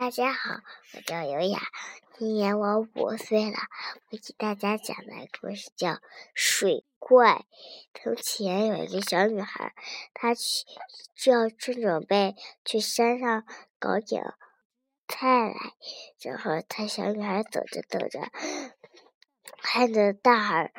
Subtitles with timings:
[0.00, 0.62] 大家好，
[0.94, 1.60] 我叫尤雅，
[2.16, 3.58] 今年我五岁了。
[4.08, 5.90] 我给大家讲的故事叫
[6.32, 7.34] 《水怪》。
[7.92, 9.74] 从前有一个小女孩，
[10.14, 10.64] 她去
[11.14, 12.34] 就要正准备
[12.64, 13.44] 去山上
[13.78, 14.24] 搞点
[15.06, 15.74] 菜来，
[16.22, 18.32] 然后她小女孩走着走着，
[19.60, 20.72] 看着大海，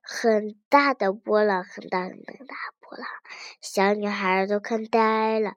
[0.00, 3.06] 很大的波浪，很大很大波浪，
[3.60, 5.52] 小女孩都看呆了。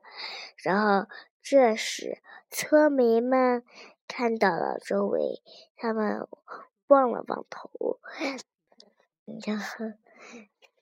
[0.57, 1.07] 然后
[1.41, 2.21] 这时。
[2.51, 3.63] 村民们
[4.09, 5.41] 看到了周围，
[5.77, 6.27] 他们
[6.87, 7.99] 望了望头，
[9.45, 9.85] 然后，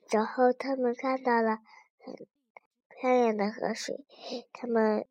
[0.10, 1.60] 然后他们看到了
[2.00, 2.16] 很
[2.90, 4.04] 漂亮的河水，
[4.52, 5.08] 他们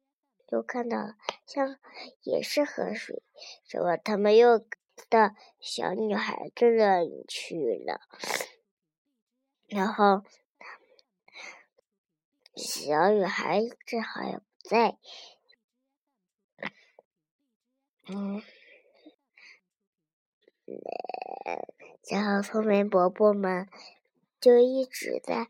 [0.48, 1.14] 又看到了
[1.46, 1.78] 像
[2.22, 3.22] 也是河水，
[3.70, 4.58] 然后他们又
[5.08, 5.30] 到
[5.60, 6.66] 小女孩这
[7.02, 8.00] 里去了，
[9.68, 10.24] 然后
[12.56, 14.98] 小女孩正好也不在。
[18.10, 18.42] 嗯，
[22.10, 23.68] 然后聪明伯伯们
[24.40, 25.46] 就一直在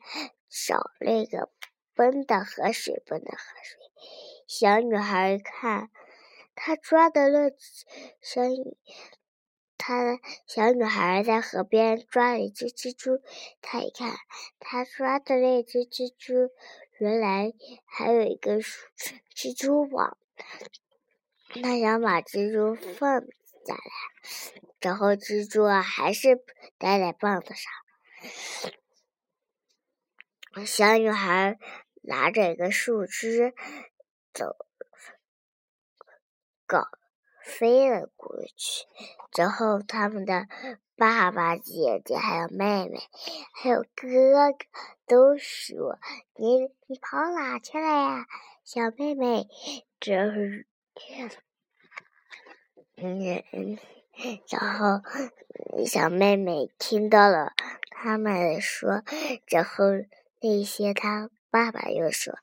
[0.48, 1.50] 找那个
[1.94, 3.78] 奔的河水，奔的河水。
[4.48, 5.90] 小女孩看，
[6.56, 7.50] 她抓的那
[8.20, 8.42] 小，
[9.76, 13.22] 她小女孩在河边抓了一只蜘蛛，
[13.62, 14.16] 她一看，
[14.58, 16.50] 她抓的那只蜘蛛
[16.98, 17.52] 原来
[17.84, 20.18] 还有一个蜘蛛网。
[21.48, 23.80] 他想把蜘蛛放下来，
[24.80, 26.36] 然后蜘蛛啊还是
[26.76, 27.72] 待在棒子上。
[30.66, 31.58] 小女孩
[32.02, 33.54] 拿着一个树枝
[34.34, 34.56] 走，
[36.66, 36.88] 搞
[37.42, 38.86] 飞了过去。
[39.32, 40.46] 之后他们的
[40.96, 43.00] 爸爸、姐姐还有妹妹，
[43.54, 44.58] 还有哥哥
[45.06, 45.98] 都说
[46.36, 48.26] ：“你你跑哪去了呀，
[48.64, 49.48] 小妹妹？”
[49.98, 50.66] 这是。
[52.96, 53.78] 嗯，
[54.48, 55.00] 然后
[55.86, 57.52] 小妹妹听到了
[57.90, 59.02] 他们说，
[59.46, 59.84] 然后
[60.40, 62.34] 那些他爸爸又说：“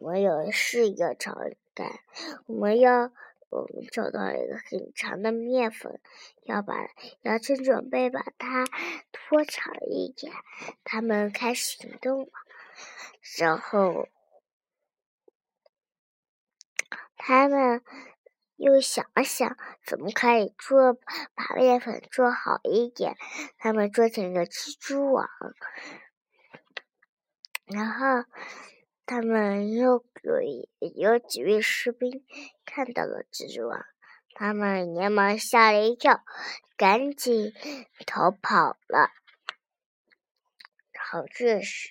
[0.00, 1.36] 我们有事要找
[1.74, 2.00] 干，
[2.46, 3.12] 我们要
[3.50, 6.00] 我们找到了一个很长的面粉，
[6.44, 6.74] 要把
[7.20, 8.64] 要正准备把它
[9.12, 10.32] 拖长一点。”
[10.82, 12.30] 他们开始行动了，
[13.38, 14.08] 然后
[17.28, 17.82] 他们。
[18.56, 19.56] 又想了想，
[19.86, 23.16] 怎么可以做把面粉做好一点？
[23.56, 25.28] 他们做成一个蜘蛛网，
[27.66, 28.24] 然后
[29.06, 30.40] 他们又有
[30.96, 32.24] 有几位士兵
[32.64, 33.84] 看到了蜘蛛网，
[34.34, 36.24] 他们连忙吓了一跳，
[36.76, 37.52] 赶紧
[38.08, 39.12] 逃跑了。
[40.90, 41.90] 然后这时，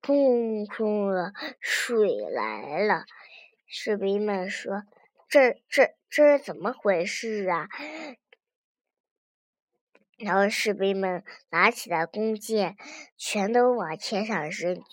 [0.00, 3.04] 砰砰的水来了，
[3.74, 4.82] 士兵们说。
[5.28, 7.68] 这这这是怎么回事啊？
[10.18, 12.76] 然后士兵们拿起了弓箭，
[13.16, 14.84] 全都往天上扔。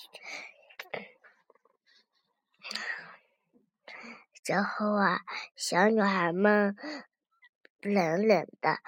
[4.45, 5.19] 然后啊，
[5.57, 6.77] 小女孩们
[7.81, 8.79] 冷冷的，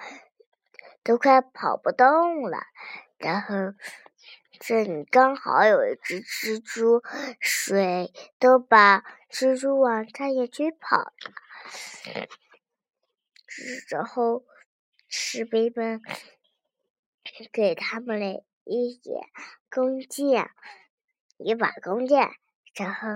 [1.02, 2.56] 都快跑不动了。
[3.18, 3.54] 然后
[4.64, 7.02] 这里刚好有一只蜘蛛，
[7.40, 9.04] 水都把。
[9.28, 11.12] 蜘蛛网差点追跑了，
[13.88, 14.44] 然后
[15.08, 16.00] 士兵们
[17.50, 19.24] 给他们了一点
[19.70, 20.50] 弓箭，
[21.38, 22.28] 一把弓箭，
[22.74, 23.08] 然后，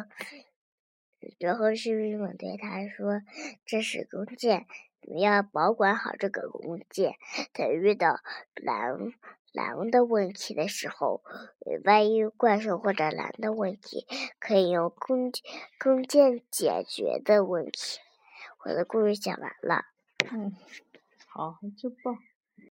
[1.39, 3.21] 然后士兵们对他说
[3.67, 4.67] ：“这是弓箭，
[5.03, 7.15] 你要保管好这个弓箭，
[7.53, 8.19] 等遇到
[8.55, 9.13] 狼。”
[9.57, 11.23] 狼的问题的时候，
[11.85, 14.07] 万一怪兽或者狼的问题，
[14.39, 15.33] 可以用弓
[15.79, 17.99] 弓箭解决的问题。
[18.65, 19.87] 我的故事讲完了。
[20.31, 20.55] 嗯，
[21.27, 22.19] 好，真棒。